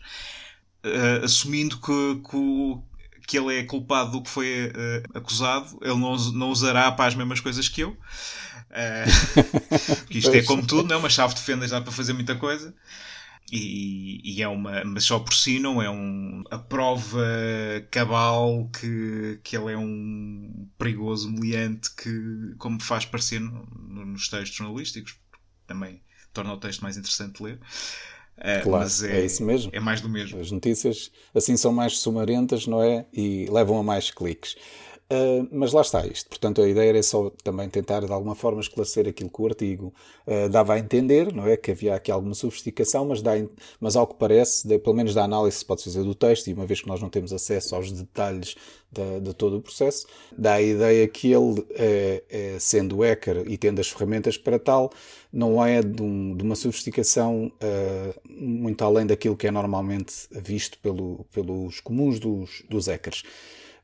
Uh, 0.83 1.23
assumindo 1.23 1.79
que, 1.79 2.21
que, 2.29 2.88
que, 3.29 3.37
ele 3.37 3.59
é 3.59 3.63
culpado 3.63 4.11
do 4.11 4.21
que 4.23 4.29
foi 4.29 4.73
acusado, 5.13 5.77
ele 5.81 5.97
não, 5.97 6.15
não 6.33 6.49
usará 6.49 6.91
para 6.91 7.05
as 7.05 7.15
mesmas 7.15 7.39
coisas 7.39 7.69
que 7.69 7.81
eu. 7.81 7.95
Uh, 8.69 10.05
isto 10.11 10.29
é 10.29 10.43
como 10.43 10.63
tudo, 10.63 10.87
não 10.87 10.97
é? 10.97 10.99
Uma 10.99 11.09
chave 11.09 11.33
de 11.33 11.41
fendas 11.41 11.71
dá 11.71 11.81
para 11.81 11.91
fazer 11.91 12.13
muita 12.13 12.35
coisa. 12.35 12.71
E, 13.51 14.21
e, 14.23 14.43
é 14.43 14.47
uma, 14.47 14.83
mas 14.85 15.05
só 15.05 15.17
por 15.17 15.33
si 15.33 15.59
não 15.59 15.81
é 15.81 15.89
um, 15.89 16.43
a 16.51 16.59
prova 16.59 17.25
cabal 17.89 18.69
que, 18.79 19.39
que 19.43 19.57
ele 19.57 19.73
é 19.73 19.77
um 19.77 20.67
perigoso 20.77 21.31
meliante 21.31 21.89
que, 21.95 22.53
como 22.59 22.79
faz 22.79 23.05
parecer 23.05 23.39
no, 23.39 23.65
nos 24.05 24.29
textos 24.29 24.55
jornalísticos, 24.55 25.17
também 25.65 25.99
torna 26.31 26.53
o 26.53 26.57
texto 26.57 26.81
mais 26.81 26.95
interessante 26.95 27.37
de 27.37 27.43
ler. 27.43 27.59
Uh, 28.39 28.63
claro, 28.63 28.83
mas 28.83 29.03
é, 29.03 29.19
é 29.19 29.25
isso 29.25 29.43
mesmo. 29.43 29.69
É 29.73 29.79
mais 29.79 30.01
do 30.01 30.09
mesmo. 30.09 30.39
As 30.39 30.49
notícias 30.49 31.11
assim 31.35 31.57
são 31.57 31.73
mais 31.73 31.97
sumarentas, 31.99 32.65
não 32.65 32.81
é? 32.81 33.05
E 33.13 33.47
levam 33.51 33.77
a 33.77 33.83
mais 33.83 34.09
cliques. 34.09 34.55
Uh, 35.11 35.47
mas 35.51 35.73
lá 35.73 35.81
está 35.81 36.05
isto. 36.05 36.29
Portanto, 36.29 36.61
a 36.61 36.69
ideia 36.69 36.89
era 36.89 37.01
só 37.01 37.31
também 37.43 37.67
tentar 37.67 38.05
de 38.05 38.11
alguma 38.11 38.35
forma 38.35 38.61
esclarecer 38.61 39.07
aquilo 39.07 39.27
que 39.27 39.41
o 39.41 39.47
artigo 39.47 39.91
uh, 40.27 40.47
dava 40.49 40.75
a 40.75 40.79
entender, 40.79 41.33
não 41.33 41.47
é? 41.47 41.57
Que 41.57 41.71
havia 41.71 41.95
aqui 41.95 42.11
alguma 42.11 42.35
sofisticação, 42.35 43.05
mas, 43.05 43.19
dá, 43.19 43.31
mas 43.79 43.95
ao 43.95 44.05
que 44.05 44.13
parece, 44.13 44.67
de, 44.67 44.77
pelo 44.77 44.95
menos 44.95 45.15
da 45.15 45.23
análise 45.23 45.55
que 45.55 45.59
se 45.61 45.65
pode 45.65 45.83
fazer 45.83 46.03
do 46.03 46.13
texto, 46.13 46.47
e 46.47 46.53
uma 46.53 46.67
vez 46.67 46.81
que 46.81 46.87
nós 46.87 47.01
não 47.01 47.09
temos 47.09 47.33
acesso 47.33 47.75
aos 47.75 47.91
detalhes 47.91 48.55
de, 48.91 49.19
de 49.21 49.33
todo 49.33 49.57
o 49.57 49.61
processo, 49.61 50.05
dá 50.37 50.53
a 50.53 50.61
ideia 50.61 51.07
que 51.07 51.31
ele, 51.31 51.65
é, 51.71 52.23
é, 52.29 52.59
sendo 52.59 52.99
hacker 53.01 53.45
e 53.47 53.57
tendo 53.57 53.81
as 53.81 53.89
ferramentas 53.89 54.37
para 54.37 54.59
tal, 54.59 54.91
não 55.33 55.65
é 55.65 55.81
de, 55.81 56.03
um, 56.03 56.35
de 56.35 56.43
uma 56.43 56.55
sofisticação 56.55 57.51
muito 58.27 58.83
além 58.83 59.05
daquilo 59.05 59.35
que 59.37 59.47
é 59.47 59.51
normalmente 59.51 60.13
visto 60.31 60.77
pelo, 60.79 61.25
pelos 61.31 61.79
comuns 61.79 62.19
dos, 62.19 62.63
dos 62.69 62.87
hackers. 62.87 63.23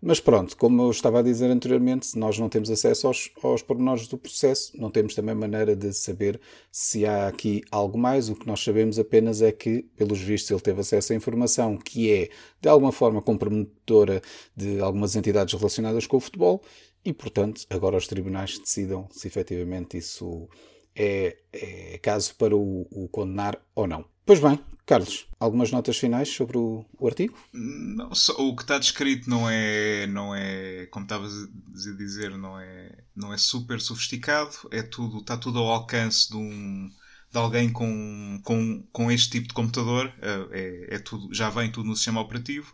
Mas 0.07 0.19
pronto, 0.19 0.55
como 0.55 0.83
eu 0.83 0.91
estava 0.91 1.17
a 1.17 1.23
dizer 1.23 1.49
anteriormente, 1.49 2.05
se 2.05 2.19
nós 2.19 2.37
não 2.37 2.47
temos 2.47 2.69
acesso 2.69 3.07
aos, 3.07 3.31
aos 3.41 3.63
pormenores 3.63 4.07
do 4.07 4.19
processo, 4.19 4.79
não 4.79 4.91
temos 4.91 5.15
também 5.15 5.33
maneira 5.33 5.75
de 5.75 5.91
saber 5.93 6.39
se 6.71 7.07
há 7.07 7.27
aqui 7.27 7.63
algo 7.71 7.97
mais. 7.97 8.29
O 8.29 8.35
que 8.35 8.45
nós 8.45 8.63
sabemos 8.63 8.99
apenas 8.99 9.41
é 9.41 9.51
que, 9.51 9.81
pelos 9.97 10.21
vistos, 10.21 10.51
ele 10.51 10.59
teve 10.59 10.79
acesso 10.79 11.11
a 11.11 11.15
informação 11.15 11.75
que 11.75 12.13
é, 12.13 12.29
de 12.61 12.69
alguma 12.69 12.91
forma, 12.91 13.19
comprometedora 13.19 14.21
de 14.55 14.79
algumas 14.79 15.15
entidades 15.15 15.55
relacionadas 15.55 16.05
com 16.05 16.17
o 16.17 16.19
futebol 16.19 16.61
e, 17.03 17.11
portanto, 17.11 17.65
agora 17.67 17.97
os 17.97 18.05
tribunais 18.05 18.59
decidam 18.59 19.07
se 19.09 19.27
efetivamente 19.27 19.97
isso 19.97 20.47
é, 20.95 21.37
é 21.51 21.97
caso 21.99 22.35
para 22.35 22.55
o, 22.55 22.87
o 22.91 23.07
condenar 23.09 23.59
ou 23.75 23.87
não. 23.87 24.05
Pois 24.25 24.39
bem, 24.39 24.59
Carlos, 24.85 25.27
algumas 25.39 25.71
notas 25.71 25.97
finais 25.97 26.29
sobre 26.29 26.57
o, 26.57 26.85
o 26.99 27.07
artigo? 27.07 27.37
Não, 27.53 28.13
só, 28.13 28.33
o 28.33 28.55
que 28.55 28.61
está 28.63 28.77
descrito 28.77 29.29
não 29.29 29.49
é, 29.49 30.07
não 30.07 30.33
é, 30.33 30.87
como 30.87 31.05
estavas 31.05 31.31
a 31.33 31.97
dizer, 31.97 32.37
não 32.37 32.59
é, 32.59 32.91
não 33.15 33.33
é 33.33 33.37
super 33.37 33.81
sofisticado, 33.81 34.55
é 34.71 34.81
tudo, 34.81 35.19
está 35.19 35.37
tudo 35.37 35.59
ao 35.59 35.71
alcance 35.71 36.29
de 36.29 36.37
um 36.37 36.89
de 37.35 37.39
alguém 37.39 37.69
com, 37.69 38.39
com, 38.43 38.81
com 38.93 39.11
este 39.11 39.29
tipo 39.31 39.49
de 39.49 39.53
computador, 39.53 40.11
é, 40.21 40.59
é, 40.91 40.95
é 40.95 40.99
tudo, 40.99 41.33
já 41.33 41.49
vem 41.49 41.69
tudo 41.69 41.89
no 41.89 41.95
sistema 41.95 42.21
operativo. 42.21 42.73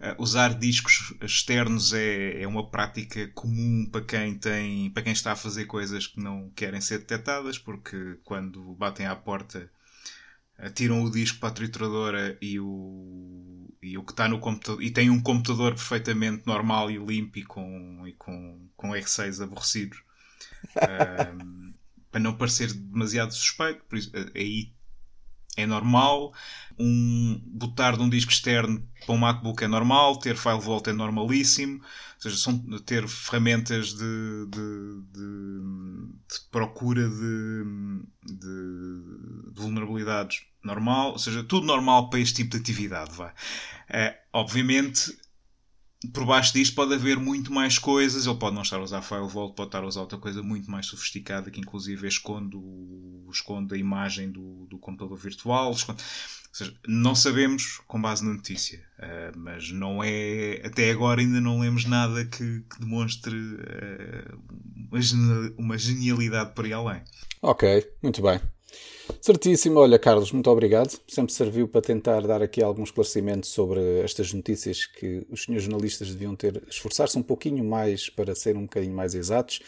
Uh, 0.00 0.20
usar 0.20 0.58
discos 0.58 1.14
externos 1.22 1.92
é, 1.92 2.42
é 2.42 2.48
uma 2.48 2.68
prática 2.68 3.28
comum 3.28 3.86
para 3.86 4.02
quem 4.02 4.34
tem 4.34 4.90
para 4.90 5.02
quem 5.02 5.12
está 5.12 5.32
a 5.32 5.36
fazer 5.36 5.66
coisas 5.66 6.06
que 6.06 6.18
não 6.18 6.50
querem 6.56 6.80
ser 6.80 6.98
detectadas, 7.00 7.58
porque 7.58 8.18
quando 8.24 8.74
batem 8.74 9.06
à 9.06 9.14
porta 9.14 9.70
tiram 10.74 11.02
o 11.04 11.10
disco 11.10 11.38
para 11.38 11.50
a 11.50 11.52
trituradora 11.52 12.36
e 12.40 12.58
o, 12.58 13.68
e 13.82 13.96
o 13.96 14.02
que 14.02 14.12
está 14.12 14.28
no 14.28 14.40
computador 14.40 14.82
e 14.82 14.90
tem 14.90 15.08
um 15.10 15.22
computador 15.22 15.74
perfeitamente 15.74 16.46
normal 16.46 16.90
e 16.90 16.96
limpo 16.98 17.38
e 17.38 17.44
com, 17.44 18.06
e 18.06 18.12
com, 18.14 18.68
com 18.76 18.90
R6 18.90 19.42
aborrecidos 19.42 20.02
um, 21.36 21.59
para 22.10 22.20
não 22.20 22.34
parecer 22.34 22.72
demasiado 22.72 23.32
suspeito 23.32 23.84
isso, 23.92 24.10
eh, 24.14 24.30
aí 24.34 24.72
é 25.56 25.66
normal 25.66 26.32
um, 26.78 27.40
botar 27.46 27.96
de 27.96 28.02
um 28.02 28.08
disco 28.08 28.30
externo 28.30 28.86
para 29.04 29.14
um 29.14 29.18
MacBook 29.18 29.62
é 29.62 29.68
normal 29.68 30.18
ter 30.18 30.36
file 30.36 30.60
vault 30.60 30.88
é 30.88 30.92
normalíssimo 30.92 31.82
ou 32.20 32.22
seja, 32.22 32.36
são, 32.36 32.58
ter 32.84 33.08
ferramentas 33.08 33.94
de, 33.94 34.46
de, 34.48 35.02
de, 35.10 35.60
de 36.28 36.40
procura 36.50 37.08
de, 37.08 37.64
de, 38.22 39.52
vulnerabilidades 39.54 40.42
normal, 40.62 41.12
ou 41.12 41.18
seja, 41.18 41.42
tudo 41.42 41.66
normal 41.66 42.10
para 42.10 42.20
este 42.20 42.42
tipo 42.42 42.50
de 42.50 42.58
atividade. 42.58 43.12
Vai. 43.16 43.30
Uh, 43.30 44.14
obviamente, 44.34 45.16
por 46.08 46.24
baixo 46.24 46.54
disto 46.54 46.74
pode 46.74 46.94
haver 46.94 47.18
muito 47.18 47.52
mais 47.52 47.78
coisas. 47.78 48.26
Ele 48.26 48.36
pode 48.36 48.54
não 48.54 48.62
estar 48.62 48.76
a 48.76 48.82
usar 48.82 49.02
FileVault, 49.02 49.54
pode 49.54 49.68
estar 49.68 49.82
a 49.82 49.86
usar 49.86 50.00
outra 50.00 50.18
coisa 50.18 50.42
muito 50.42 50.70
mais 50.70 50.86
sofisticada 50.86 51.50
que, 51.50 51.60
inclusive, 51.60 52.08
esconde, 52.08 52.56
o, 52.56 53.28
esconde 53.30 53.74
a 53.74 53.78
imagem 53.78 54.30
do, 54.30 54.66
do 54.66 54.78
computador 54.78 55.18
virtual. 55.18 55.72
Esconde, 55.72 56.02
ou 56.02 56.54
seja, 56.54 56.74
não 56.88 57.14
sabemos 57.14 57.80
com 57.86 58.00
base 58.00 58.24
na 58.24 58.32
notícia, 58.32 58.82
uh, 58.98 59.38
mas 59.38 59.70
não 59.70 60.02
é. 60.02 60.62
Até 60.64 60.90
agora 60.90 61.20
ainda 61.20 61.40
não 61.40 61.60
lemos 61.60 61.84
nada 61.84 62.24
que, 62.24 62.60
que 62.62 62.80
demonstre 62.80 63.36
uh, 63.36 64.40
uma, 65.58 65.76
genialidade 65.78 66.54
por 66.54 66.64
aí 66.64 66.72
além. 66.72 67.02
Ok, 67.42 67.86
muito 68.02 68.22
bem. 68.22 68.40
Certíssimo. 69.20 69.80
Olha, 69.80 69.98
Carlos, 69.98 70.32
muito 70.32 70.50
obrigado. 70.50 70.98
Sempre 71.06 71.32
serviu 71.32 71.68
para 71.68 71.82
tentar 71.82 72.20
dar 72.22 72.42
aqui 72.42 72.62
algum 72.62 72.82
esclarecimento 72.82 73.46
sobre 73.46 74.00
estas 74.00 74.32
notícias 74.32 74.86
que 74.86 75.26
os 75.30 75.44
senhores 75.44 75.64
jornalistas 75.64 76.08
deviam 76.08 76.34
ter, 76.34 76.62
esforçar-se 76.68 77.18
um 77.18 77.22
pouquinho 77.22 77.62
mais 77.62 78.08
para 78.08 78.34
serem 78.34 78.62
um 78.62 78.64
bocadinho 78.64 78.94
mais 78.94 79.14
exatos. 79.14 79.60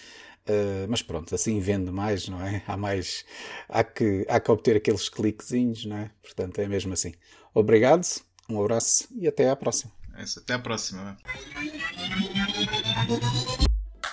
Uh, 0.48 0.88
mas 0.88 1.02
pronto, 1.02 1.32
assim 1.34 1.60
vende 1.60 1.92
mais, 1.92 2.28
não 2.28 2.42
é? 2.42 2.62
Há 2.66 2.76
mais. 2.76 3.24
Há 3.68 3.84
que, 3.84 4.26
há 4.28 4.40
que 4.40 4.50
obter 4.50 4.76
aqueles 4.76 5.08
cliquezinhos, 5.08 5.84
não 5.84 5.98
é? 5.98 6.10
Portanto, 6.22 6.58
é 6.58 6.66
mesmo 6.66 6.92
assim. 6.94 7.12
Obrigado, 7.54 8.04
um 8.48 8.58
abraço 8.60 9.06
e 9.14 9.28
até 9.28 9.50
à 9.50 9.54
próxima. 9.54 9.92
É 10.16 10.24
isso, 10.24 10.40
até 10.40 10.54
à 10.54 10.58
próxima. 10.58 11.16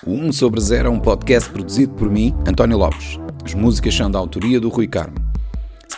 O 0.06 0.12
1 0.12 0.32
sobre 0.32 0.60
0 0.60 0.88
é 0.88 0.90
um 0.90 1.00
podcast 1.00 1.50
produzido 1.50 1.94
por 1.94 2.08
mim, 2.10 2.34
António 2.46 2.78
Lopes. 2.78 3.18
As 3.44 3.54
músicas 3.54 3.94
são 3.94 4.10
da 4.10 4.18
autoria 4.18 4.60
do 4.60 4.68
Rui 4.68 4.86
Carmo. 4.86 5.29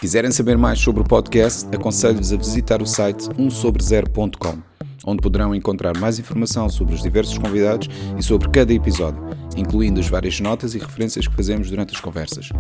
Se 0.03 0.09
quiserem 0.09 0.33
saber 0.33 0.59
mais 0.59 0.81
sobre 0.81 1.01
o 1.01 1.05
podcast, 1.05 1.65
aconselho-vos 1.73 2.33
a 2.33 2.37
visitar 2.37 2.83
o 2.83 2.87
site 2.87 3.29
1sobre0.com 3.39 4.59
onde 5.07 5.23
poderão 5.23 5.55
encontrar 5.55 5.97
mais 5.97 6.19
informação 6.19 6.69
sobre 6.69 6.95
os 6.95 7.03
diversos 7.03 7.39
convidados 7.39 7.89
e 8.19 8.23
sobre 8.23 8.49
cada 8.51 8.73
episódio, 8.73 9.23
incluindo 9.57 10.01
as 10.01 10.09
várias 10.09 10.41
notas 10.41 10.75
e 10.75 10.79
referências 10.79 11.29
que 11.29 11.35
fazemos 11.37 11.71
durante 11.71 11.95
as 11.95 12.01
conversas. 12.01 12.51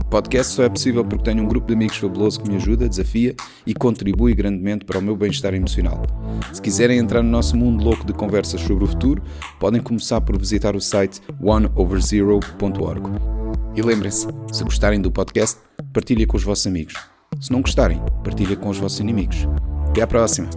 O 0.00 0.04
podcast 0.06 0.54
só 0.54 0.62
é 0.62 0.70
possível 0.70 1.04
porque 1.04 1.24
tenho 1.24 1.42
um 1.44 1.48
grupo 1.48 1.66
de 1.66 1.74
amigos 1.74 1.98
fabuloso 1.98 2.40
que 2.40 2.48
me 2.48 2.56
ajuda, 2.56 2.88
desafia 2.88 3.34
e 3.66 3.74
contribui 3.74 4.34
grandemente 4.34 4.86
para 4.86 4.98
o 4.98 5.02
meu 5.02 5.16
bem-estar 5.16 5.52
emocional. 5.52 6.02
Se 6.50 6.62
quiserem 6.62 6.98
entrar 6.98 7.22
no 7.22 7.30
nosso 7.30 7.58
mundo 7.58 7.84
louco 7.84 8.06
de 8.06 8.14
conversas 8.14 8.62
sobre 8.62 8.84
o 8.84 8.86
futuro, 8.86 9.22
podem 9.60 9.82
começar 9.82 10.22
por 10.22 10.38
visitar 10.38 10.74
o 10.74 10.80
site 10.80 11.20
oneoverzero.org. 11.42 13.35
E 13.76 13.82
lembrem-se, 13.82 14.26
se 14.50 14.64
gostarem 14.64 15.02
do 15.02 15.12
podcast, 15.12 15.60
partilhem 15.92 16.26
com 16.26 16.38
os 16.38 16.42
vossos 16.42 16.66
amigos. 16.66 16.94
Se 17.38 17.52
não 17.52 17.60
gostarem, 17.60 18.00
partilhem 18.24 18.56
com 18.56 18.70
os 18.70 18.78
vossos 18.78 19.00
inimigos. 19.00 19.46
Até 19.90 20.00
à 20.00 20.06
próxima! 20.06 20.48